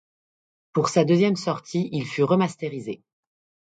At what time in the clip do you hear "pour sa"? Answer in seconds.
0.73-1.05